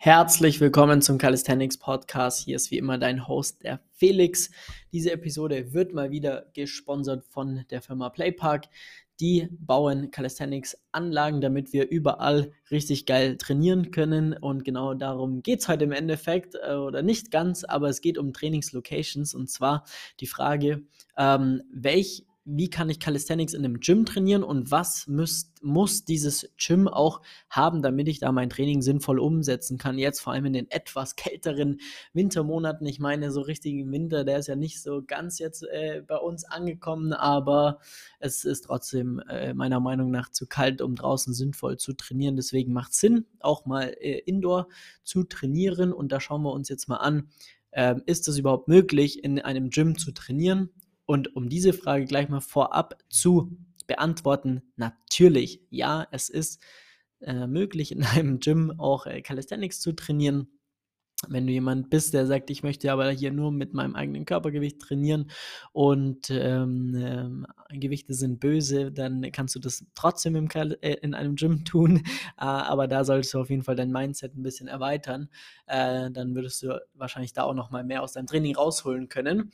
Herzlich 0.00 0.60
willkommen 0.60 1.02
zum 1.02 1.18
Calisthenics 1.18 1.76
Podcast. 1.76 2.44
Hier 2.44 2.54
ist 2.54 2.70
wie 2.70 2.78
immer 2.78 2.98
dein 2.98 3.26
Host, 3.26 3.64
der 3.64 3.80
Felix. 3.90 4.48
Diese 4.92 5.10
Episode 5.10 5.72
wird 5.72 5.92
mal 5.92 6.12
wieder 6.12 6.46
gesponsert 6.54 7.24
von 7.24 7.64
der 7.72 7.82
Firma 7.82 8.08
Playpark. 8.08 8.66
Die 9.18 9.48
bauen 9.50 10.12
Calisthenics 10.12 10.80
Anlagen, 10.92 11.40
damit 11.40 11.72
wir 11.72 11.90
überall 11.90 12.52
richtig 12.70 13.06
geil 13.06 13.38
trainieren 13.38 13.90
können. 13.90 14.34
Und 14.34 14.64
genau 14.64 14.94
darum 14.94 15.42
geht 15.42 15.62
es 15.62 15.68
heute 15.68 15.82
im 15.82 15.92
Endeffekt, 15.92 16.54
äh, 16.54 16.74
oder 16.74 17.02
nicht 17.02 17.32
ganz, 17.32 17.64
aber 17.64 17.88
es 17.88 18.00
geht 18.00 18.18
um 18.18 18.32
Trainingslocations. 18.32 19.34
Und 19.34 19.50
zwar 19.50 19.82
die 20.20 20.28
Frage, 20.28 20.82
ähm, 21.16 21.60
welch 21.74 22.24
wie 22.50 22.70
kann 22.70 22.88
ich 22.88 22.98
Calisthenics 22.98 23.52
in 23.52 23.62
einem 23.62 23.78
Gym 23.78 24.06
trainieren 24.06 24.42
und 24.42 24.70
was 24.70 25.06
müsst, 25.06 25.62
muss 25.62 26.06
dieses 26.06 26.50
Gym 26.56 26.88
auch 26.88 27.20
haben, 27.50 27.82
damit 27.82 28.08
ich 28.08 28.20
da 28.20 28.32
mein 28.32 28.48
Training 28.48 28.80
sinnvoll 28.80 29.18
umsetzen 29.18 29.76
kann. 29.76 29.98
Jetzt 29.98 30.20
vor 30.20 30.32
allem 30.32 30.46
in 30.46 30.54
den 30.54 30.70
etwas 30.70 31.14
kälteren 31.16 31.78
Wintermonaten. 32.14 32.86
Ich 32.86 33.00
meine, 33.00 33.32
so 33.32 33.42
richtigen 33.42 33.92
Winter, 33.92 34.24
der 34.24 34.38
ist 34.38 34.46
ja 34.46 34.56
nicht 34.56 34.80
so 34.82 35.02
ganz 35.06 35.38
jetzt 35.38 35.62
äh, 35.64 36.02
bei 36.06 36.16
uns 36.16 36.44
angekommen, 36.44 37.12
aber 37.12 37.80
es 38.18 38.46
ist 38.46 38.62
trotzdem 38.62 39.20
äh, 39.28 39.52
meiner 39.52 39.80
Meinung 39.80 40.10
nach 40.10 40.30
zu 40.30 40.46
kalt, 40.46 40.80
um 40.80 40.94
draußen 40.94 41.34
sinnvoll 41.34 41.76
zu 41.76 41.92
trainieren. 41.92 42.36
Deswegen 42.36 42.72
macht 42.72 42.92
es 42.92 43.00
Sinn, 43.00 43.26
auch 43.40 43.66
mal 43.66 43.94
äh, 44.00 44.20
Indoor 44.20 44.68
zu 45.04 45.24
trainieren. 45.24 45.92
Und 45.92 46.12
da 46.12 46.20
schauen 46.20 46.42
wir 46.42 46.52
uns 46.52 46.70
jetzt 46.70 46.88
mal 46.88 46.96
an, 46.96 47.28
ähm, 47.72 48.02
ist 48.06 48.26
es 48.28 48.38
überhaupt 48.38 48.68
möglich, 48.68 49.22
in 49.22 49.38
einem 49.38 49.68
Gym 49.68 49.98
zu 49.98 50.12
trainieren? 50.12 50.70
Und 51.08 51.34
um 51.34 51.48
diese 51.48 51.72
Frage 51.72 52.04
gleich 52.04 52.28
mal 52.28 52.42
vorab 52.42 52.98
zu 53.08 53.56
beantworten, 53.86 54.60
natürlich, 54.76 55.62
ja, 55.70 56.06
es 56.10 56.28
ist 56.28 56.62
äh, 57.20 57.46
möglich, 57.46 57.92
in 57.92 58.02
einem 58.02 58.40
Gym 58.40 58.78
auch 58.78 59.06
äh, 59.06 59.22
Calisthenics 59.22 59.80
zu 59.80 59.92
trainieren. 59.92 60.57
Wenn 61.26 61.48
du 61.48 61.52
jemand 61.52 61.90
bist, 61.90 62.14
der 62.14 62.26
sagt, 62.26 62.48
ich 62.48 62.62
möchte 62.62 62.92
aber 62.92 63.10
hier 63.10 63.32
nur 63.32 63.50
mit 63.50 63.74
meinem 63.74 63.96
eigenen 63.96 64.24
Körpergewicht 64.24 64.80
trainieren 64.80 65.28
und 65.72 66.30
ähm, 66.30 67.44
äh, 67.68 67.76
Gewichte 67.76 68.14
sind 68.14 68.38
böse, 68.38 68.92
dann 68.92 69.22
kannst 69.32 69.56
du 69.56 69.58
das 69.58 69.84
trotzdem 69.96 70.36
im, 70.36 70.48
äh, 70.54 70.94
in 71.02 71.14
einem 71.14 71.34
Gym 71.34 71.64
tun. 71.64 72.04
Äh, 72.38 72.44
aber 72.44 72.86
da 72.86 73.02
solltest 73.02 73.34
du 73.34 73.40
auf 73.40 73.50
jeden 73.50 73.64
Fall 73.64 73.74
dein 73.74 73.90
Mindset 73.90 74.36
ein 74.36 74.44
bisschen 74.44 74.68
erweitern. 74.68 75.28
Äh, 75.66 76.12
dann 76.12 76.36
würdest 76.36 76.62
du 76.62 76.80
wahrscheinlich 76.94 77.32
da 77.32 77.42
auch 77.42 77.54
noch 77.54 77.72
mal 77.72 77.82
mehr 77.82 78.04
aus 78.04 78.12
deinem 78.12 78.28
Training 78.28 78.54
rausholen 78.54 79.08
können, 79.08 79.50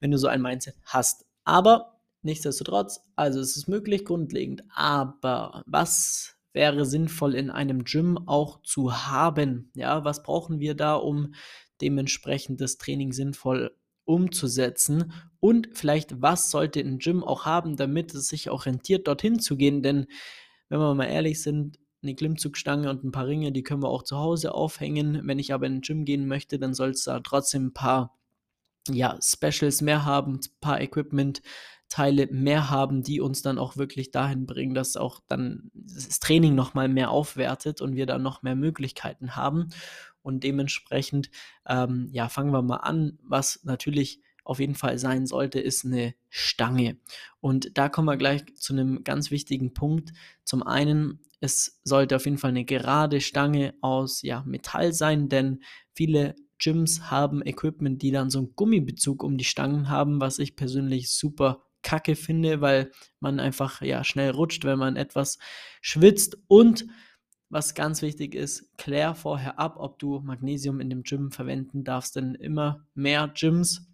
wenn 0.00 0.10
du 0.10 0.16
so 0.16 0.28
ein 0.28 0.40
Mindset 0.40 0.76
hast. 0.84 1.26
Aber 1.44 2.00
nichtsdestotrotz, 2.22 3.04
also 3.16 3.38
es 3.38 3.58
ist 3.58 3.68
möglich 3.68 4.06
grundlegend. 4.06 4.64
Aber 4.74 5.62
was 5.66 6.36
wäre 6.52 6.84
sinnvoll 6.84 7.34
in 7.34 7.50
einem 7.50 7.84
Gym 7.84 8.18
auch 8.28 8.62
zu 8.62 8.92
haben. 9.06 9.70
Ja, 9.74 10.04
was 10.04 10.22
brauchen 10.22 10.60
wir 10.60 10.74
da, 10.74 10.94
um 10.94 11.34
dementsprechend 11.80 12.60
das 12.60 12.78
Training 12.78 13.12
sinnvoll 13.12 13.76
umzusetzen 14.04 15.12
und 15.40 15.68
vielleicht 15.72 16.20
was 16.20 16.50
sollte 16.50 16.80
ein 16.80 16.98
Gym 16.98 17.22
auch 17.22 17.44
haben, 17.44 17.76
damit 17.76 18.14
es 18.14 18.28
sich 18.28 18.50
auch 18.50 18.66
rentiert, 18.66 19.06
dorthin 19.06 19.38
zu 19.38 19.56
gehen, 19.56 19.82
denn 19.82 20.06
wenn 20.68 20.80
wir 20.80 20.94
mal 20.94 21.04
ehrlich 21.04 21.42
sind, 21.42 21.78
eine 22.02 22.14
Klimmzugstange 22.14 22.90
und 22.90 23.04
ein 23.04 23.12
paar 23.12 23.26
Ringe, 23.26 23.52
die 23.52 23.62
können 23.62 23.82
wir 23.82 23.88
auch 23.88 24.02
zu 24.02 24.16
Hause 24.16 24.54
aufhängen. 24.54 25.20
Wenn 25.24 25.38
ich 25.38 25.52
aber 25.52 25.66
in 25.66 25.74
ein 25.74 25.80
Gym 25.82 26.04
gehen 26.04 26.26
möchte, 26.26 26.58
dann 26.58 26.74
soll 26.74 26.90
es 26.90 27.04
da 27.04 27.20
trotzdem 27.20 27.66
ein 27.66 27.72
paar 27.74 28.18
ja, 28.88 29.18
Specials 29.22 29.82
mehr 29.82 30.04
haben, 30.04 30.34
ein 30.34 30.60
paar 30.60 30.80
Equipment, 30.80 31.42
Teile 31.92 32.26
mehr 32.28 32.70
haben, 32.70 33.02
die 33.02 33.20
uns 33.20 33.42
dann 33.42 33.58
auch 33.58 33.76
wirklich 33.76 34.10
dahin 34.10 34.46
bringen, 34.46 34.72
dass 34.72 34.96
auch 34.96 35.20
dann 35.28 35.70
das 35.74 36.20
Training 36.20 36.54
nochmal 36.54 36.88
mehr 36.88 37.10
aufwertet 37.10 37.82
und 37.82 37.96
wir 37.96 38.06
dann 38.06 38.22
noch 38.22 38.42
mehr 38.42 38.56
Möglichkeiten 38.56 39.36
haben. 39.36 39.68
Und 40.22 40.42
dementsprechend, 40.42 41.30
ähm, 41.68 42.08
ja, 42.10 42.30
fangen 42.30 42.50
wir 42.50 42.62
mal 42.62 42.76
an. 42.76 43.18
Was 43.22 43.60
natürlich 43.64 44.22
auf 44.42 44.58
jeden 44.58 44.74
Fall 44.74 44.96
sein 44.96 45.26
sollte, 45.26 45.60
ist 45.60 45.84
eine 45.84 46.14
Stange. 46.30 46.96
Und 47.40 47.76
da 47.76 47.90
kommen 47.90 48.08
wir 48.08 48.16
gleich 48.16 48.42
zu 48.54 48.72
einem 48.72 49.04
ganz 49.04 49.30
wichtigen 49.30 49.74
Punkt. 49.74 50.12
Zum 50.44 50.62
einen, 50.62 51.20
es 51.40 51.82
sollte 51.84 52.16
auf 52.16 52.24
jeden 52.24 52.38
Fall 52.38 52.52
eine 52.52 52.64
gerade 52.64 53.20
Stange 53.20 53.74
aus 53.82 54.22
ja, 54.22 54.42
Metall 54.46 54.94
sein, 54.94 55.28
denn 55.28 55.60
viele 55.92 56.36
Gyms 56.58 57.10
haben 57.10 57.42
Equipment, 57.44 58.00
die 58.00 58.12
dann 58.12 58.30
so 58.30 58.38
einen 58.38 58.56
Gummibezug 58.56 59.22
um 59.22 59.36
die 59.36 59.44
Stangen 59.44 59.90
haben, 59.90 60.22
was 60.22 60.38
ich 60.38 60.56
persönlich 60.56 61.10
super 61.10 61.66
kacke 61.82 62.16
finde, 62.16 62.60
weil 62.60 62.90
man 63.20 63.40
einfach 63.40 63.82
ja 63.82 64.04
schnell 64.04 64.30
rutscht, 64.30 64.64
wenn 64.64 64.78
man 64.78 64.96
etwas 64.96 65.38
schwitzt. 65.80 66.38
Und 66.48 66.86
was 67.48 67.74
ganz 67.74 68.00
wichtig 68.00 68.34
ist, 68.34 68.66
klär 68.78 69.14
vorher 69.14 69.58
ab, 69.58 69.76
ob 69.76 69.98
du 69.98 70.20
Magnesium 70.20 70.80
in 70.80 70.88
dem 70.88 71.02
Gym 71.02 71.30
verwenden 71.30 71.84
darfst, 71.84 72.16
denn 72.16 72.34
immer 72.34 72.86
mehr 72.94 73.28
Gyms 73.28 73.86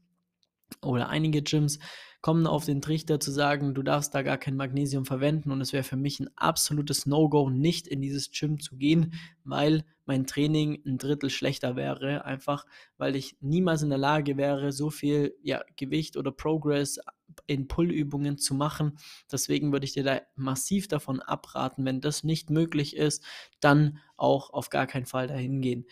oder 0.83 1.09
einige 1.09 1.43
Gyms 1.43 1.79
kommen 2.21 2.47
auf 2.47 2.65
den 2.65 2.81
Trichter 2.81 3.21
zu 3.21 3.31
sagen, 3.31 3.75
du 3.75 3.83
darfst 3.83 4.15
da 4.15 4.23
gar 4.23 4.39
kein 4.39 4.57
Magnesium 4.57 5.05
verwenden 5.05 5.53
und 5.53 5.61
es 5.61 5.73
wäre 5.73 5.85
für 5.85 5.97
mich 5.97 6.19
ein 6.21 6.31
absolutes 6.37 7.07
No-Go, 7.07 7.51
nicht 7.51 7.87
in 7.87 8.01
dieses 8.01 8.31
Gym 8.33 8.61
zu 8.61 8.77
gehen, 8.77 9.15
weil 9.45 9.85
mein 10.05 10.27
Training 10.27 10.83
ein 10.87 10.99
Drittel 10.99 11.31
schlechter 11.31 11.77
wäre, 11.77 12.25
einfach 12.25 12.67
weil 12.97 13.15
ich 13.15 13.37
niemals 13.41 13.83
in 13.83 13.91
der 13.91 13.99
Lage 13.99 14.37
wäre, 14.37 14.73
so 14.73 14.91
viel 14.91 15.35
ja, 15.43 15.63
Gewicht 15.77 16.17
oder 16.17 16.33
Progress 16.33 16.99
in 17.47 17.69
Pull-Übungen 17.69 18.39
zu 18.39 18.55
machen. 18.55 18.99
Deswegen 19.31 19.71
würde 19.71 19.85
ich 19.85 19.93
dir 19.93 20.03
da 20.03 20.21
massiv 20.35 20.89
davon 20.89 21.21
abraten. 21.21 21.85
Wenn 21.85 22.01
das 22.01 22.25
nicht 22.25 22.51
möglich 22.51 22.97
ist, 22.97 23.23
dann 23.61 23.99
auch 24.17 24.51
auf 24.51 24.71
gar 24.71 24.87
keinen 24.87 25.07
Fall 25.07 25.29
dahin 25.29 25.61
gehen. 25.61 25.87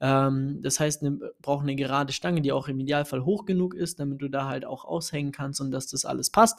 Ähm, 0.00 0.60
das 0.62 0.80
heißt, 0.80 1.02
ne, 1.02 1.18
braucht 1.40 1.62
eine 1.62 1.76
gerade 1.76 2.12
Stange, 2.12 2.40
die 2.40 2.52
auch 2.52 2.68
im 2.68 2.80
Idealfall 2.80 3.24
hoch 3.24 3.44
genug 3.44 3.74
ist, 3.74 4.00
damit 4.00 4.20
du 4.20 4.28
da 4.28 4.46
halt 4.46 4.64
auch 4.64 4.84
aushängen 4.84 5.32
kannst 5.32 5.60
und 5.60 5.69
dass 5.70 5.86
das 5.86 6.04
alles 6.04 6.30
passt. 6.30 6.58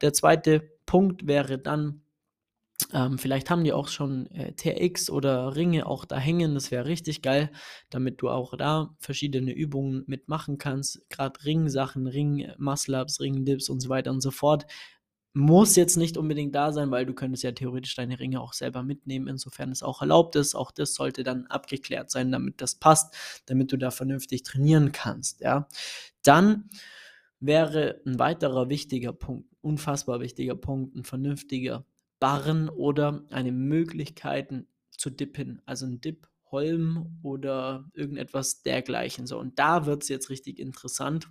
Der 0.00 0.12
zweite 0.12 0.60
Punkt 0.84 1.26
wäre 1.26 1.58
dann, 1.58 2.02
ähm, 2.92 3.18
vielleicht 3.18 3.50
haben 3.50 3.64
die 3.64 3.72
auch 3.72 3.88
schon 3.88 4.30
äh, 4.30 4.52
TX 4.52 5.10
oder 5.10 5.56
Ringe 5.56 5.86
auch 5.86 6.04
da 6.04 6.18
hängen. 6.18 6.54
Das 6.54 6.70
wäre 6.70 6.86
richtig 6.86 7.22
geil, 7.22 7.50
damit 7.90 8.20
du 8.20 8.28
auch 8.28 8.56
da 8.56 8.94
verschiedene 9.00 9.52
Übungen 9.52 10.04
mitmachen 10.06 10.58
kannst. 10.58 11.08
Gerade 11.08 11.44
Ringsachen, 11.44 12.06
Ring, 12.06 12.52
Muscle-Ups, 12.58 13.20
Ring-Dips 13.20 13.68
und 13.70 13.80
so 13.80 13.88
weiter 13.88 14.10
und 14.10 14.20
so 14.20 14.30
fort. 14.30 14.66
Muss 15.32 15.76
jetzt 15.76 15.96
nicht 15.96 16.16
unbedingt 16.16 16.54
da 16.54 16.72
sein, 16.72 16.90
weil 16.90 17.04
du 17.04 17.12
könntest 17.12 17.42
ja 17.42 17.52
theoretisch 17.52 17.94
deine 17.94 18.18
Ringe 18.18 18.40
auch 18.40 18.54
selber 18.54 18.82
mitnehmen, 18.82 19.28
insofern 19.28 19.70
es 19.70 19.82
auch 19.82 20.00
erlaubt 20.00 20.36
ist. 20.36 20.54
Auch 20.54 20.70
das 20.70 20.94
sollte 20.94 21.24
dann 21.24 21.46
abgeklärt 21.46 22.10
sein, 22.10 22.32
damit 22.32 22.62
das 22.62 22.74
passt, 22.76 23.14
damit 23.46 23.72
du 23.72 23.76
da 23.76 23.90
vernünftig 23.90 24.44
trainieren 24.44 24.92
kannst. 24.92 25.40
Ja. 25.40 25.68
Dann 26.22 26.70
wäre 27.40 28.00
ein 28.06 28.18
weiterer 28.18 28.68
wichtiger 28.68 29.12
Punkt, 29.12 29.48
unfassbar 29.60 30.20
wichtiger 30.20 30.54
Punkt, 30.54 30.94
ein 30.96 31.04
vernünftiger 31.04 31.84
Barren 32.18 32.68
oder 32.68 33.24
eine 33.30 33.52
Möglichkeit 33.52 34.52
zu 34.90 35.10
dippen, 35.10 35.60
also 35.66 35.86
ein 35.86 36.00
Dip, 36.00 36.28
Holm 36.50 37.18
oder 37.22 37.90
irgendetwas 37.92 38.62
dergleichen. 38.62 39.26
So, 39.26 39.38
und 39.38 39.58
da 39.58 39.86
wird 39.86 40.02
es 40.02 40.08
jetzt 40.08 40.30
richtig 40.30 40.58
interessant, 40.58 41.28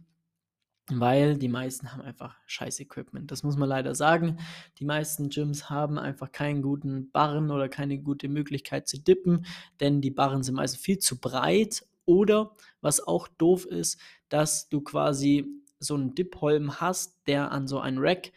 weil 0.88 1.38
die 1.38 1.48
meisten 1.48 1.92
haben 1.92 2.02
einfach 2.02 2.36
scheiß 2.46 2.80
Equipment. 2.80 3.32
Das 3.32 3.42
muss 3.42 3.58
man 3.58 3.70
leider 3.70 3.96
sagen. 3.96 4.38
Die 4.78 4.86
meisten 4.86 5.30
Gyms 5.30 5.70
haben 5.70 5.98
einfach 5.98 6.32
keinen 6.32 6.62
guten 6.62 7.10
Barren 7.12 7.50
oder 7.50 7.70
keine 7.70 7.98
gute 8.00 8.30
Möglichkeit 8.30 8.88
zu 8.88 9.00
dippen, 9.00 9.46
denn 9.80 10.02
die 10.02 10.12
Barren 10.12 10.44
sind 10.44 10.56
meistens 10.56 10.82
viel 10.82 11.00
zu 11.00 11.20
breit 11.20 11.88
oder 12.06 12.56
was 12.82 13.06
auch 13.06 13.28
doof 13.28 13.66
ist, 13.66 14.00
dass 14.30 14.70
du 14.70 14.82
quasi 14.82 15.48
so 15.80 15.96
einen 15.96 16.16
Dip-Holm 16.16 16.80
hast, 16.80 17.28
der 17.28 17.52
an 17.52 17.68
so 17.68 17.80
ein 17.80 17.98
Rack 17.98 18.32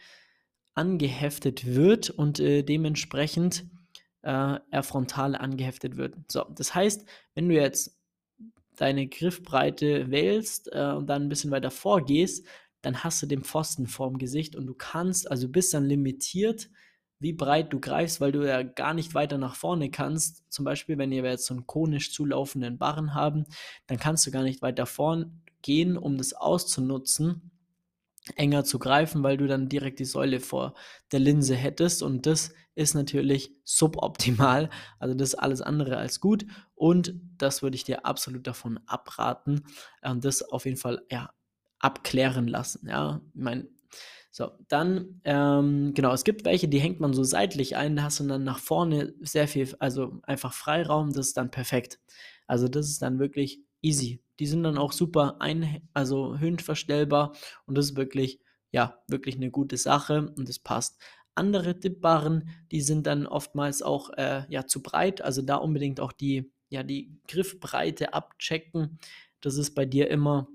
angeheftet 0.73 1.65
wird 1.65 2.09
und 2.09 2.39
äh, 2.39 2.63
dementsprechend 2.63 3.65
äh, 4.21 4.59
er 4.69 4.83
frontal 4.83 5.35
angeheftet 5.35 5.97
wird. 5.97 6.15
So, 6.31 6.45
das 6.55 6.75
heißt, 6.75 7.05
wenn 7.35 7.49
du 7.49 7.55
jetzt 7.55 7.97
deine 8.77 9.07
Griffbreite 9.07 10.09
wählst 10.09 10.69
äh, 10.71 10.91
und 10.91 11.07
dann 11.07 11.23
ein 11.23 11.29
bisschen 11.29 11.51
weiter 11.51 11.71
vorgehst, 11.71 12.45
dann 12.81 13.03
hast 13.03 13.21
du 13.21 13.25
den 13.25 13.43
Pfosten 13.43 13.87
vorm 13.87 14.17
Gesicht 14.17 14.55
und 14.55 14.67
du 14.67 14.73
kannst, 14.73 15.29
also 15.29 15.49
bist 15.49 15.73
dann 15.73 15.85
limitiert, 15.85 16.69
wie 17.19 17.33
breit 17.33 17.73
du 17.73 17.81
greifst, 17.81 18.21
weil 18.21 18.31
du 18.31 18.47
ja 18.47 18.63
gar 18.63 18.93
nicht 18.93 19.13
weiter 19.13 19.37
nach 19.37 19.55
vorne 19.55 19.91
kannst. 19.91 20.49
Zum 20.49 20.63
Beispiel, 20.63 20.97
wenn 20.97 21.11
wir 21.11 21.23
jetzt 21.25 21.45
so 21.45 21.53
einen 21.53 21.67
konisch 21.67 22.13
zulaufenden 22.13 22.77
Barren 22.77 23.13
haben, 23.13 23.45
dann 23.87 23.99
kannst 23.99 24.25
du 24.25 24.31
gar 24.31 24.43
nicht 24.43 24.61
weiter 24.61 24.85
vorn 24.85 25.41
gehen, 25.61 25.97
um 25.97 26.17
das 26.17 26.33
auszunutzen 26.33 27.51
enger 28.35 28.63
zu 28.63 28.77
greifen, 28.79 29.23
weil 29.23 29.37
du 29.37 29.47
dann 29.47 29.69
direkt 29.69 29.99
die 29.99 30.05
Säule 30.05 30.39
vor 30.39 30.75
der 31.11 31.19
Linse 31.19 31.55
hättest. 31.55 32.03
Und 32.03 32.25
das 32.25 32.53
ist 32.75 32.93
natürlich 32.93 33.51
suboptimal, 33.63 34.69
also 34.99 35.15
das 35.15 35.29
ist 35.29 35.39
alles 35.39 35.61
andere 35.61 35.97
als 35.97 36.19
gut. 36.19 36.45
Und 36.75 37.15
das 37.37 37.63
würde 37.63 37.75
ich 37.75 37.83
dir 37.83 38.05
absolut 38.05 38.45
davon 38.45 38.79
abraten, 38.85 39.65
ähm, 40.03 40.21
das 40.21 40.43
auf 40.43 40.65
jeden 40.65 40.77
Fall 40.77 41.01
ja 41.09 41.31
abklären 41.79 42.47
lassen, 42.47 42.87
ja, 42.87 43.21
ich 43.33 43.41
meine, 43.41 43.67
So, 44.31 44.51
dann, 44.67 45.21
ähm, 45.23 45.93
genau, 45.95 46.13
es 46.13 46.23
gibt 46.23 46.45
welche, 46.45 46.67
die 46.67 46.79
hängt 46.79 46.99
man 46.99 47.13
so 47.13 47.23
seitlich 47.23 47.75
ein, 47.77 47.95
da 47.95 48.03
hast 48.03 48.19
du 48.19 48.27
dann 48.27 48.43
nach 48.43 48.59
vorne 48.59 49.13
sehr 49.21 49.47
viel, 49.47 49.75
also 49.79 50.19
einfach 50.23 50.53
Freiraum, 50.53 51.11
das 51.13 51.27
ist 51.27 51.37
dann 51.37 51.51
perfekt. 51.51 51.99
Also 52.47 52.67
das 52.67 52.89
ist 52.89 53.01
dann 53.01 53.19
wirklich 53.19 53.61
easy. 53.81 54.21
Die 54.39 54.45
sind 54.45 54.63
dann 54.63 54.77
auch 54.77 54.91
super 54.91 55.41
ein, 55.41 55.87
also 55.93 56.37
höhenverstellbar 56.37 57.33
und 57.65 57.77
das 57.77 57.91
ist 57.91 57.97
wirklich, 57.97 58.39
ja, 58.71 59.01
wirklich 59.07 59.35
eine 59.35 59.51
gute 59.51 59.77
Sache 59.77 60.33
und 60.35 60.47
das 60.47 60.59
passt. 60.59 60.99
Andere 61.35 61.75
Dipbarren, 61.75 62.49
die 62.71 62.81
sind 62.81 63.07
dann 63.07 63.25
oftmals 63.25 63.81
auch 63.81 64.11
äh, 64.11 64.43
ja, 64.49 64.65
zu 64.65 64.81
breit, 64.81 65.21
also 65.21 65.41
da 65.41 65.55
unbedingt 65.55 65.99
auch 65.99 66.11
die, 66.11 66.51
ja, 66.69 66.83
die 66.83 67.17
Griffbreite 67.27 68.13
abchecken. 68.13 68.99
Das 69.41 69.57
ist 69.57 69.75
bei 69.75 69.85
dir 69.85 70.09
immer 70.09 70.47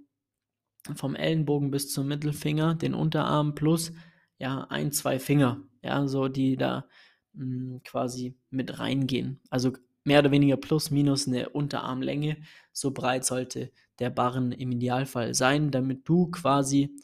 vom 0.95 1.15
Ellenbogen 1.15 1.71
bis 1.71 1.91
zum 1.91 2.09
Mittelfinger, 2.09 2.75
den 2.75 2.95
Unterarm 2.95 3.55
plus 3.55 3.93
ja 4.39 4.67
ein, 4.69 4.93
zwei 4.93 5.19
Finger, 5.19 5.63
ja, 5.83 6.07
so 6.07 6.29
die 6.29 6.57
da 6.57 6.87
mh, 7.33 7.45
hm, 7.45 7.81
quasi 7.85 8.37
mit 8.51 8.79
reingehen. 8.79 9.41
Also 9.51 9.73
mehr 10.05 10.21
oder 10.21 10.31
weniger 10.31 10.57
plus 10.57 10.91
minus 10.91 11.27
eine 11.27 11.49
Unterarmlänge. 11.49 12.37
So 12.73 12.93
breit 12.93 13.25
sollte 13.25 13.73
der 13.99 14.11
Barren 14.11 14.53
im 14.53 14.73
Idealfall 14.73 15.35
sein, 15.35 15.71
damit 15.71 16.09
du 16.09 16.31
quasi 16.31 16.95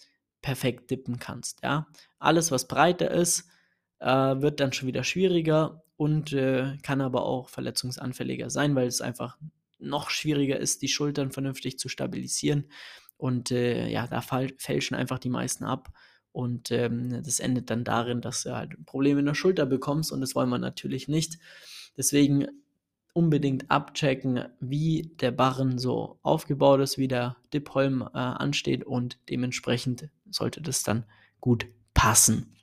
perfekt 0.42 0.90
dippen 0.90 1.18
kannst. 1.18 1.62
Ja? 1.62 1.86
Alles, 2.18 2.50
was 2.50 2.68
breiter 2.68 3.10
ist, 3.10 3.48
äh, 3.98 4.06
wird 4.06 4.60
dann 4.60 4.72
schon 4.72 4.88
wieder 4.88 5.04
schwieriger 5.04 5.82
und 5.96 6.32
äh, 6.32 6.76
kann 6.82 7.00
aber 7.00 7.24
auch 7.24 7.48
verletzungsanfälliger 7.48 8.50
sein, 8.50 8.74
weil 8.74 8.86
es 8.86 9.00
einfach 9.00 9.36
noch 9.78 10.10
schwieriger 10.10 10.58
ist, 10.58 10.82
die 10.82 10.88
Schultern 10.88 11.30
vernünftig 11.30 11.78
zu 11.78 11.88
stabilisieren. 11.88 12.70
Und 13.16 13.50
äh, 13.50 13.88
ja, 13.88 14.06
da 14.06 14.22
fälschen 14.22 14.96
einfach 14.96 15.18
die 15.18 15.28
meisten 15.28 15.64
ab. 15.64 15.90
Und 16.32 16.70
ähm, 16.70 17.22
das 17.22 17.40
endet 17.40 17.70
dann 17.70 17.84
darin, 17.84 18.20
dass 18.20 18.44
du 18.44 18.54
halt 18.54 18.84
Probleme 18.86 19.20
in 19.20 19.26
der 19.26 19.34
Schulter 19.34 19.66
bekommst 19.66 20.12
und 20.12 20.20
das 20.20 20.34
wollen 20.34 20.48
wir 20.48 20.58
natürlich 20.58 21.08
nicht. 21.08 21.38
Deswegen 21.96 22.46
unbedingt 23.12 23.70
abchecken, 23.70 24.44
wie 24.60 25.14
der 25.20 25.30
Barren 25.30 25.78
so 25.78 26.18
aufgebaut 26.22 26.80
ist, 26.80 26.98
wie 26.98 27.08
der 27.08 27.36
Dipholm 27.52 28.02
äh, 28.02 28.18
ansteht 28.18 28.84
und 28.84 29.18
dementsprechend 29.28 30.08
sollte 30.30 30.60
das 30.60 30.82
dann 30.82 31.04
gut 31.40 31.66
passen. 31.94 32.56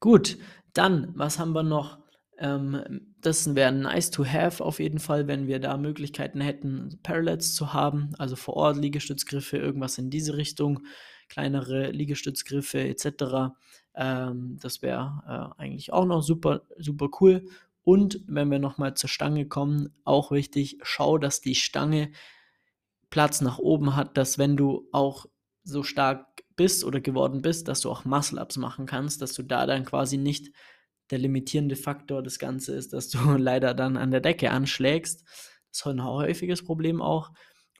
Gut, 0.00 0.38
dann, 0.74 1.12
was 1.14 1.38
haben 1.38 1.52
wir 1.52 1.62
noch? 1.62 1.98
Ähm, 2.38 3.14
das 3.20 3.54
wäre 3.54 3.72
nice 3.72 4.10
to 4.10 4.24
have 4.24 4.62
auf 4.62 4.80
jeden 4.80 4.98
Fall, 4.98 5.26
wenn 5.26 5.46
wir 5.46 5.60
da 5.60 5.76
Möglichkeiten 5.76 6.40
hätten, 6.40 6.98
Parallels 7.02 7.54
zu 7.54 7.72
haben, 7.72 8.12
also 8.18 8.36
vor 8.36 8.54
Ort 8.54 8.76
Liegestützgriffe, 8.76 9.56
irgendwas 9.56 9.98
in 9.98 10.10
diese 10.10 10.36
Richtung, 10.36 10.80
kleinere 11.28 11.90
Liegestützgriffe 11.90 12.80
etc. 12.80 13.54
Ähm, 13.94 14.58
das 14.60 14.82
wäre 14.82 15.54
äh, 15.58 15.62
eigentlich 15.62 15.92
auch 15.92 16.04
noch 16.04 16.22
super, 16.22 16.62
super 16.76 17.08
cool. 17.20 17.46
Und 17.84 18.20
wenn 18.26 18.50
wir 18.50 18.58
nochmal 18.58 18.94
zur 18.94 19.10
Stange 19.10 19.46
kommen, 19.46 19.94
auch 20.04 20.30
wichtig, 20.32 20.78
schau, 20.82 21.18
dass 21.18 21.40
die 21.40 21.54
Stange 21.54 22.10
Platz 23.10 23.40
nach 23.40 23.58
oben 23.58 23.94
hat, 23.94 24.16
dass 24.16 24.38
wenn 24.38 24.56
du 24.56 24.88
auch 24.90 25.26
so 25.62 25.82
stark 25.82 26.42
bist 26.56 26.84
oder 26.84 27.00
geworden 27.00 27.42
bist, 27.42 27.68
dass 27.68 27.80
du 27.80 27.90
auch 27.90 28.04
Muscle-Ups 28.04 28.56
machen 28.56 28.86
kannst, 28.86 29.22
dass 29.22 29.34
du 29.34 29.42
da 29.42 29.66
dann 29.66 29.84
quasi 29.84 30.16
nicht 30.16 30.52
der 31.10 31.18
limitierende 31.18 31.76
Faktor 31.76 32.22
des 32.22 32.38
Ganzen 32.38 32.74
ist, 32.74 32.92
dass 32.92 33.08
du 33.08 33.18
leider 33.36 33.74
dann 33.74 33.96
an 33.96 34.10
der 34.10 34.20
Decke 34.20 34.50
anschlägst. 34.50 35.24
Das 35.70 35.80
ist 35.80 35.86
ein 35.86 36.04
häufiges 36.04 36.64
Problem 36.64 37.02
auch. 37.02 37.32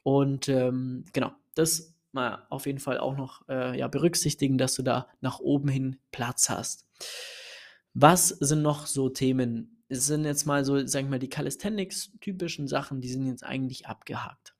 Und 0.03 0.49
ähm, 0.49 1.05
genau, 1.13 1.33
das 1.55 1.95
mal 2.13 2.47
auf 2.51 2.67
jeden 2.67 2.79
Fall 2.79 2.99
auch 2.99 3.17
noch 3.17 3.49
äh, 3.49 3.79
ja, 3.79 3.89
berücksichtigen, 3.89 4.59
dass 4.59 4.75
du 4.75 4.83
da 4.83 5.09
nach 5.21 5.41
oben 5.41 5.69
hin 5.69 5.99
Platz 6.13 6.49
hast. 6.49 6.87
Was 7.93 8.29
sind 8.29 8.63
noch 8.63 8.87
so 8.87 9.09
Themen, 9.09 9.74
es 9.89 10.07
sind 10.07 10.25
jetzt 10.25 10.47
mal 10.47 10.65
so, 10.65 10.87
sag 10.87 11.05
ich 11.05 11.11
mal, 11.11 11.19
die 11.19 11.29
Calisthenics-typischen 11.29 12.69
Sachen, 12.69 13.01
die 13.01 13.09
sind 13.09 13.27
jetzt 13.27 13.45
eigentlich 13.45 13.87
abgehakt. 13.87 14.55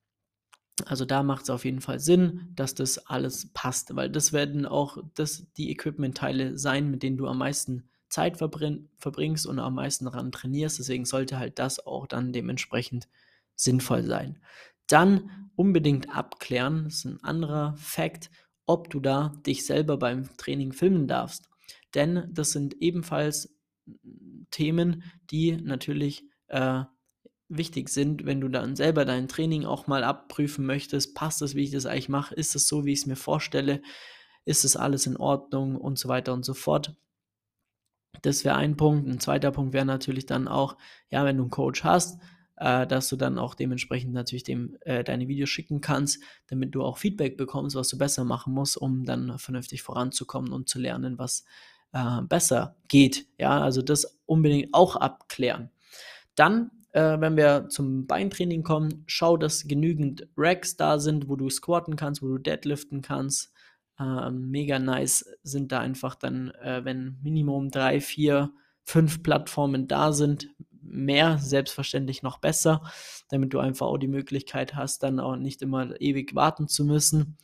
Also 0.87 1.05
da 1.05 1.23
macht 1.23 1.45
es 1.45 1.51
auf 1.51 1.65
jeden 1.65 1.81
Fall 1.81 2.01
Sinn, 2.01 2.49
dass 2.55 2.75
das 2.75 3.07
alles 3.07 3.51
passt, 3.55 3.95
weil 3.95 4.11
das 4.11 4.33
werden 4.33 4.67
auch 4.67 4.99
das, 5.15 5.47
die 5.57 5.71
Equipment-Teile 5.71 6.59
sein, 6.59 6.91
mit 6.91 7.03
denen 7.03 7.17
du 7.17 7.27
am 7.27 7.39
meisten 7.39 7.89
Zeit 8.09 8.37
verbringst 8.37 9.47
und 9.47 9.59
am 9.59 9.75
meisten 9.75 10.05
daran 10.05 10.33
trainierst. 10.33 10.79
Deswegen 10.79 11.05
sollte 11.05 11.39
halt 11.39 11.59
das 11.59 11.85
auch 11.87 12.07
dann 12.07 12.33
dementsprechend 12.33 13.09
sinnvoll 13.55 14.03
sein. 14.03 14.41
Dann 14.89 15.51
unbedingt 15.57 16.15
abklären, 16.15 16.85
das 16.85 16.97
ist 16.97 17.05
ein 17.05 17.23
anderer 17.23 17.77
Fakt, 17.77 18.31
ob 18.67 18.91
du 18.91 19.01
da 19.01 19.33
dich 19.47 19.65
selber 19.67 19.97
beim 19.97 20.37
Training 20.37 20.73
filmen 20.73 21.07
darfst. 21.07 21.49
Denn 21.95 22.29
das 22.33 22.51
sind 22.51 22.75
ebenfalls 22.81 23.54
Themen, 24.51 25.03
die 25.31 25.53
natürlich 25.53 26.25
äh, 26.49 26.85
wichtig 27.49 27.89
sind, 27.89 28.25
wenn 28.25 28.41
du 28.41 28.49
dann 28.49 28.77
selber 28.77 29.05
dein 29.05 29.29
Training 29.29 29.65
auch 29.65 29.87
mal 29.87 30.05
abprüfen 30.05 30.67
möchtest. 30.67 31.15
Passt 31.15 31.43
das, 31.43 31.55
wie 31.55 31.65
ich 31.65 31.71
das 31.71 31.87
eigentlich 31.87 32.09
mache? 32.09 32.35
Ist 32.35 32.55
es 32.55 32.67
so, 32.67 32.85
wie 32.85 32.93
ich 32.93 33.01
es 33.01 33.07
mir 33.07 33.17
vorstelle? 33.17 33.83
Ist 34.45 34.65
es 34.65 34.77
alles 34.77 35.07
in 35.07 35.17
Ordnung 35.17 35.77
und 35.77 35.99
so 35.99 36.09
weiter 36.09 36.33
und 36.33 36.45
so 36.45 36.55
fort? 36.55 36.95
Das 38.23 38.45
wäre 38.45 38.57
ein 38.57 38.77
Punkt. 38.77 39.09
Ein 39.09 39.21
zweiter 39.21 39.51
Punkt 39.51 39.73
wäre 39.73 39.85
natürlich 39.85 40.27
dann 40.27 40.49
auch, 40.49 40.77
ja, 41.11 41.25
wenn 41.25 41.37
du 41.37 41.43
einen 41.43 41.51
Coach 41.51 41.85
hast, 41.85 42.21
äh, 42.57 42.87
dass 42.87 43.09
du 43.09 43.17
dann 43.17 43.39
auch 43.39 43.55
dementsprechend 43.55 44.13
natürlich 44.13 44.45
dem 44.45 44.77
äh, 44.83 45.05
deine 45.05 45.29
Videos 45.29 45.51
schicken 45.51 45.81
kannst, 45.81 46.23
damit 46.47 46.75
du 46.75 46.83
auch 46.83 46.99
Feedback 46.99 47.37
bekommst, 47.37 47.77
was 47.77 47.89
du 47.89 47.99
besser 47.99 48.25
machen 48.25 48.55
musst, 48.55 48.77
um 48.77 49.05
dann 49.05 49.39
vernünftig 49.39 49.83
voranzukommen 49.83 50.53
und 50.53 50.69
zu 50.69 50.79
lernen, 50.79 51.19
was 51.19 51.45
äh, 51.95 52.23
besser 52.23 52.77
geht. 52.89 53.27
Ja, 53.39 53.63
also 53.63 53.81
das 53.81 54.21
unbedingt 54.27 54.75
auch 54.75 54.97
abklären. 54.97 55.71
Dann, 56.35 56.71
äh, 56.93 57.21
wenn 57.21 57.37
wir 57.37 57.69
zum 57.69 58.07
Beintraining 58.07 58.65
kommen, 58.65 59.05
schau, 59.07 59.37
dass 59.37 59.67
genügend 59.67 60.29
Racks 60.37 60.77
da 60.77 60.99
sind, 60.99 61.29
wo 61.29 61.37
du 61.37 61.49
squatten 61.49 61.97
kannst, 61.97 62.21
wo 62.23 62.27
du 62.27 62.39
deadliften 62.39 63.01
kannst. 63.01 63.53
Äh, 63.99 64.31
mega 64.31 64.79
nice 64.79 65.25
sind 65.45 65.71
da 65.71 65.79
einfach 65.79 66.17
dann, 66.17 66.51
äh, 66.63 66.85
wenn 66.85 67.19
Minimum 67.23 67.71
drei, 67.71 68.01
vier, 68.01 68.51
fünf 68.83 69.23
Plattformen 69.23 69.87
da 69.87 70.13
sind, 70.13 70.49
mehr 70.83 71.39
selbstverständlich 71.39 72.23
noch 72.23 72.39
besser, 72.39 72.83
damit 73.29 73.55
du 73.55 73.59
einfach 73.61 73.87
auch 73.87 73.99
die 73.99 74.09
Möglichkeit 74.09 74.75
hast, 74.75 75.03
dann 75.03 75.21
auch 75.21 75.37
nicht 75.37 75.63
immer 75.63 75.99
ewig 76.01 76.35
warten 76.35 76.69
zu 76.69 76.85
müssen. 76.85 77.39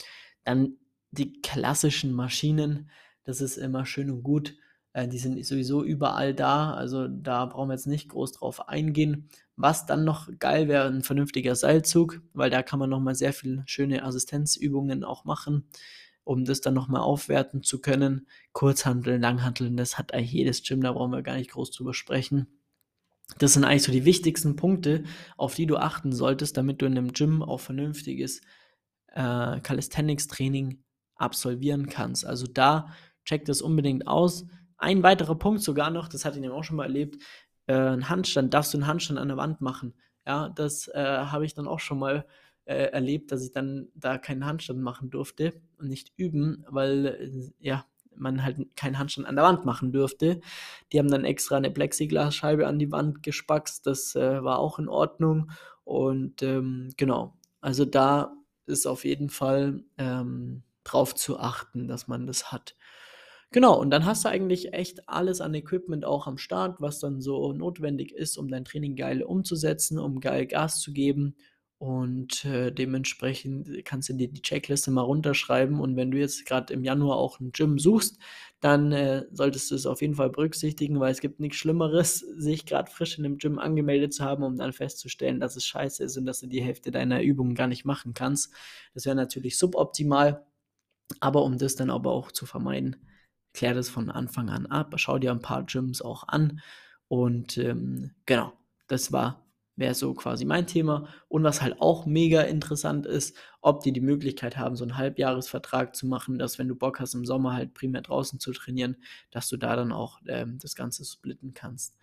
Dann 0.44 0.76
die 1.12 1.41
klassischen 1.41 2.12
Maschinen, 2.12 2.91
das 3.30 3.40
ist 3.40 3.56
immer 3.56 3.86
schön 3.86 4.10
und 4.10 4.22
gut. 4.22 4.56
Äh, 4.92 5.08
die 5.08 5.18
sind 5.18 5.44
sowieso 5.44 5.84
überall 5.84 6.34
da, 6.34 6.74
also 6.74 7.08
da 7.08 7.46
brauchen 7.46 7.68
wir 7.68 7.74
jetzt 7.74 7.86
nicht 7.86 8.08
groß 8.08 8.32
drauf 8.32 8.68
eingehen. 8.68 9.28
Was 9.56 9.86
dann 9.86 10.04
noch 10.04 10.28
geil 10.38 10.68
wäre, 10.68 10.88
ein 10.88 11.02
vernünftiger 11.02 11.54
Seilzug, 11.54 12.22
weil 12.32 12.50
da 12.50 12.62
kann 12.62 12.78
man 12.78 12.90
nochmal 12.90 13.14
sehr 13.14 13.32
viele 13.32 13.62
schöne 13.66 14.02
Assistenzübungen 14.04 15.04
auch 15.04 15.25
machen, 15.25 15.68
um 16.25 16.44
das 16.44 16.60
dann 16.60 16.75
nochmal 16.75 17.02
aufwerten 17.02 17.62
zu 17.62 17.80
können. 17.80 18.26
Kurzhandeln, 18.52 19.20
Langhandeln, 19.20 19.76
das 19.76 19.99
hat 19.99 20.14
eigentlich 20.14 20.32
jedes 20.32 20.62
Gym, 20.62 20.82
da 20.82 20.92
brauchen 20.92 21.12
wir 21.12 21.22
gar 21.22 21.37
nicht 21.37 21.50
groß 21.50 21.70
drüber 21.72 21.94
sprechen. 21.94 22.46
Das 23.38 23.52
sind 23.52 23.64
eigentlich 23.64 23.84
so 23.84 23.92
die 23.92 24.04
wichtigsten 24.04 24.56
Punkte, 24.56 25.04
auf 25.37 25.54
die 25.54 25.66
du 25.66 25.76
achten 25.76 26.12
solltest, 26.12 26.56
damit 26.56 26.82
du 26.82 26.87
in 26.87 26.99
einem 26.99 27.12
Gym 27.12 27.42
auch 27.42 27.60
vernünftiges 27.60 28.40
äh, 29.08 29.60
Calisthenics-Training 29.60 30.82
absolvieren 31.14 31.87
kannst. 31.87 32.26
Also 32.26 32.46
da 32.46 32.88
check 33.24 33.44
das 33.44 33.62
unbedingt 33.62 34.06
aus. 34.06 34.46
Ein 34.76 35.02
weiterer 35.02 35.34
Punkt 35.34 35.62
sogar 35.62 35.90
noch, 35.90 36.08
das 36.08 36.24
hatte 36.24 36.36
ich 36.36 36.40
nämlich 36.40 36.58
auch 36.58 36.64
schon 36.64 36.76
mal 36.76 36.84
erlebt, 36.84 37.22
äh, 37.66 37.74
ein 37.74 38.08
Handstand, 38.08 38.54
darfst 38.54 38.72
du 38.74 38.78
einen 38.78 38.86
Handstand 38.86 39.18
an 39.18 39.28
der 39.28 39.36
Wand 39.36 39.60
machen? 39.60 39.94
Ja, 40.26 40.48
das 40.48 40.88
äh, 40.88 41.02
habe 41.02 41.44
ich 41.44 41.54
dann 41.54 41.68
auch 41.68 41.80
schon 41.80 41.98
mal 41.98 42.26
äh, 42.64 42.90
erlebt, 42.92 43.32
dass 43.32 43.44
ich 43.44 43.52
dann 43.52 43.88
da 43.94 44.18
keinen 44.18 44.46
Handstand 44.46 44.80
machen 44.80 45.10
durfte 45.10 45.60
und 45.78 45.88
nicht 45.88 46.12
üben, 46.16 46.64
weil 46.68 47.06
äh, 47.06 47.52
ja, 47.58 47.84
man 48.14 48.44
halt 48.44 48.58
keinen 48.76 48.98
Handstand 48.98 49.26
an 49.26 49.36
der 49.36 49.44
Wand 49.44 49.64
machen 49.64 49.92
dürfte. 49.92 50.40
Die 50.92 50.98
haben 50.98 51.10
dann 51.10 51.24
extra 51.24 51.56
eine 51.56 51.70
Plexiglasscheibe 51.70 52.66
an 52.66 52.78
die 52.78 52.92
Wand 52.92 53.22
gespackst, 53.22 53.86
das 53.86 54.14
äh, 54.14 54.42
war 54.42 54.58
auch 54.58 54.78
in 54.78 54.88
Ordnung 54.88 55.50
und 55.84 56.42
ähm, 56.42 56.90
genau, 56.96 57.36
also 57.60 57.84
da 57.84 58.36
ist 58.66 58.86
auf 58.86 59.04
jeden 59.04 59.30
Fall 59.30 59.82
ähm, 59.98 60.62
drauf 60.84 61.14
zu 61.14 61.38
achten, 61.38 61.88
dass 61.88 62.08
man 62.08 62.26
das 62.26 62.52
hat. 62.52 62.76
Genau, 63.52 63.76
und 63.80 63.90
dann 63.90 64.04
hast 64.04 64.25
du 64.25 64.28
eigentlich 64.28 64.73
echt 64.75 65.09
alles 65.09 65.40
an 65.40 65.54
Equipment 65.54 66.04
auch 66.04 66.28
am 66.28 66.38
Start, 66.38 66.80
was 66.80 67.00
dann 67.00 67.21
so 67.21 67.52
notwendig 67.52 68.12
ist, 68.12 68.37
um 68.38 68.49
dein 68.49 68.64
Training 68.64 68.95
geil 68.95 69.23
umzusetzen, 69.23 69.99
um 69.99 70.21
geil 70.21 70.47
Gas 70.47 70.80
zu 70.80 70.92
geben. 70.92 71.35
Und 71.78 72.45
äh, 72.45 72.71
dementsprechend 72.71 73.85
kannst 73.85 74.09
du 74.11 74.12
dir 74.12 74.28
die 74.28 74.42
Checkliste 74.42 74.90
mal 74.92 75.00
runterschreiben. 75.00 75.80
Und 75.80 75.97
wenn 75.97 76.11
du 76.12 76.19
jetzt 76.19 76.45
gerade 76.47 76.73
im 76.75 76.85
Januar 76.85 77.16
auch 77.16 77.40
ein 77.40 77.50
Gym 77.52 77.78
suchst, 77.78 78.19
dann 78.61 78.92
äh, 78.92 79.25
solltest 79.33 79.71
du 79.71 79.75
es 79.75 79.87
auf 79.87 80.00
jeden 80.02 80.14
Fall 80.14 80.30
berücksichtigen, 80.30 81.00
weil 81.00 81.11
es 81.11 81.21
gibt 81.21 81.40
nichts 81.40 81.57
Schlimmeres, 81.57 82.19
sich 82.37 82.66
gerade 82.66 82.90
frisch 82.90 83.19
in 83.19 83.25
einem 83.25 83.38
Gym 83.38 83.59
angemeldet 83.59 84.12
zu 84.14 84.25
haben, 84.25 84.45
um 84.45 84.57
dann 84.59 84.73
festzustellen, 84.75 85.40
dass 85.40 85.57
es 85.57 85.64
scheiße 85.66 86.04
ist 86.04 86.16
und 86.19 86.26
dass 86.26 86.40
du 86.40 86.47
die 86.47 86.62
Hälfte 86.62 86.90
deiner 86.92 87.23
Übungen 87.23 87.54
gar 87.57 87.66
nicht 87.66 87.85
machen 87.87 88.14
kannst. 88.14 88.52
Das 88.95 89.07
wäre 89.07 89.16
natürlich 89.16 89.59
suboptimal. 89.59 90.45
Aber 91.21 91.42
um 91.45 91.59
das 91.59 91.76
dann 91.76 91.90
aber 91.90 92.11
auch 92.12 92.33
zu 92.33 92.47
vermeiden, 92.47 92.97
klär 93.52 93.75
das 93.75 93.88
von 93.88 94.11
Anfang 94.11 94.49
an 94.49 94.66
ab, 94.66 94.95
schau 94.97 95.19
dir 95.19 95.30
ein 95.30 95.40
paar 95.40 95.64
Gyms 95.64 96.02
auch 96.02 96.28
an 96.28 96.61
und 97.09 97.59
ähm, 97.59 98.12
genau, 98.26 98.52
das 98.87 99.12
war 99.12 99.45
wäre 99.80 99.95
so 99.95 100.14
quasi 100.14 100.45
mein 100.45 100.66
Thema. 100.66 101.09
Und 101.28 101.42
was 101.42 101.61
halt 101.61 101.80
auch 101.80 102.07
mega 102.07 102.42
interessant 102.42 103.07
ist, 103.07 103.37
ob 103.62 103.83
die 103.83 103.92
die 103.92 104.00
Möglichkeit 104.00 104.57
haben, 104.57 104.76
so 104.76 104.85
einen 104.85 104.97
Halbjahresvertrag 104.97 105.97
zu 105.97 106.07
machen, 106.07 106.38
dass 106.38 106.59
wenn 106.59 106.69
du 106.69 106.76
Bock 106.76 107.00
hast, 107.00 107.14
im 107.14 107.25
Sommer 107.25 107.54
halt 107.54 107.75
primär 107.75 108.02
draußen 108.02 108.38
zu 108.38 108.52
trainieren, 108.52 108.97
dass 109.33 109.49
du 109.49 109.57
da 109.57 109.75
dann 109.75 109.90
auch 109.90 110.21
ähm, 110.28 110.59
das 110.61 110.76
Ganze 110.76 111.04
splitten 111.04 111.54
kannst. 111.54 111.97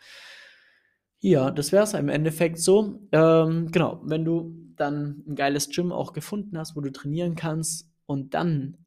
Ja, 1.19 1.49
das 1.51 1.71
wäre 1.71 1.83
es 1.83 1.93
im 1.93 2.09
Endeffekt 2.09 2.59
so. 2.59 3.07
Ähm, 3.11 3.71
genau, 3.71 4.01
wenn 4.03 4.25
du 4.25 4.55
dann 4.75 5.23
ein 5.27 5.35
geiles 5.35 5.69
Gym 5.69 5.91
auch 5.91 6.13
gefunden 6.13 6.57
hast, 6.57 6.75
wo 6.75 6.81
du 6.81 6.91
trainieren 6.91 7.35
kannst 7.35 7.89
und 8.05 8.33
dann 8.33 8.77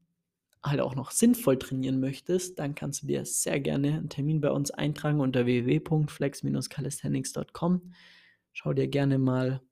halt 0.63 0.81
auch 0.81 0.95
noch 0.95 1.11
sinnvoll 1.11 1.59
trainieren 1.59 2.01
möchtest, 2.01 2.59
dann 2.59 2.75
kannst 2.75 3.03
du 3.03 3.07
dir 3.07 3.25
sehr 3.25 3.61
gerne 3.61 3.95
einen 3.95 4.11
Termin 4.11 4.41
bei 4.41 4.51
uns 4.51 4.71
eintragen 4.71 5.21
unter 5.21 5.47
www.flex-calisthenics.com. 5.47 7.93
Schau 8.53 8.73
dir 8.75 8.89
gerne 8.89 9.19
mal, 9.19 9.63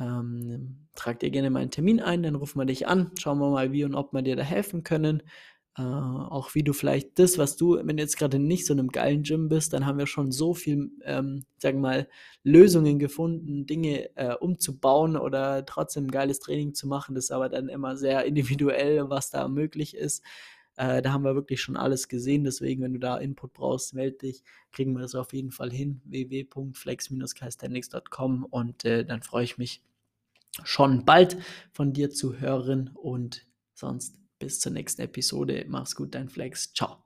ähm, 0.00 0.88
trag 0.96 1.20
dir 1.20 1.30
gerne 1.30 1.50
mal 1.50 1.60
einen 1.60 1.70
Termin 1.70 2.00
ein, 2.00 2.24
dann 2.24 2.34
rufen 2.34 2.58
wir 2.58 2.66
dich 2.66 2.88
an, 2.88 3.12
schauen 3.18 3.38
wir 3.38 3.50
mal, 3.50 3.70
wie 3.72 3.84
und 3.84 3.94
ob 3.94 4.12
wir 4.12 4.22
dir 4.22 4.36
da 4.36 4.42
helfen 4.42 4.82
können. 4.82 5.22
Äh, 5.76 5.82
auch 5.82 6.54
wie 6.54 6.62
du 6.62 6.72
vielleicht 6.72 7.18
das, 7.18 7.36
was 7.36 7.56
du, 7.56 7.78
wenn 7.82 7.96
du 7.96 8.02
jetzt 8.02 8.16
gerade 8.16 8.38
nicht 8.38 8.64
so 8.64 8.74
in 8.74 8.78
einem 8.78 8.92
geilen 8.92 9.24
Gym 9.24 9.48
bist, 9.48 9.72
dann 9.72 9.86
haben 9.86 9.98
wir 9.98 10.06
schon 10.06 10.30
so 10.30 10.54
viel, 10.54 10.92
ähm, 11.02 11.44
sagen 11.58 11.78
wir 11.78 11.82
mal, 11.82 12.08
Lösungen 12.44 13.00
gefunden, 13.00 13.66
Dinge 13.66 14.16
äh, 14.16 14.34
umzubauen 14.34 15.16
oder 15.16 15.66
trotzdem 15.66 16.04
ein 16.06 16.12
geiles 16.12 16.38
Training 16.38 16.74
zu 16.74 16.86
machen. 16.86 17.16
Das 17.16 17.24
ist 17.24 17.32
aber 17.32 17.48
dann 17.48 17.68
immer 17.68 17.96
sehr 17.96 18.24
individuell, 18.26 19.10
was 19.10 19.30
da 19.30 19.48
möglich 19.48 19.96
ist. 19.96 20.22
Äh, 20.76 21.02
da 21.02 21.12
haben 21.12 21.24
wir 21.24 21.34
wirklich 21.34 21.60
schon 21.60 21.76
alles 21.76 22.08
gesehen. 22.08 22.44
Deswegen, 22.44 22.80
wenn 22.82 22.92
du 22.92 23.00
da 23.00 23.16
Input 23.18 23.52
brauchst, 23.52 23.94
melde 23.94 24.18
dich. 24.18 24.44
Kriegen 24.72 24.92
wir 24.92 25.00
das 25.00 25.16
auf 25.16 25.32
jeden 25.32 25.50
Fall 25.50 25.72
hin. 25.72 26.00
www.flex-calisthenics.com 26.04 28.44
und 28.44 28.84
äh, 28.84 29.04
dann 29.04 29.22
freue 29.22 29.42
ich 29.44 29.58
mich 29.58 29.82
schon 30.62 31.04
bald 31.04 31.36
von 31.72 31.92
dir 31.92 32.10
zu 32.10 32.38
hören 32.38 32.90
und 32.94 33.44
sonst 33.74 34.23
bis 34.44 34.60
zur 34.60 34.72
nächsten 34.72 35.02
Episode. 35.02 35.64
Mach's 35.68 35.96
gut, 35.96 36.14
dein 36.14 36.28
Flex. 36.28 36.72
Ciao. 36.74 37.04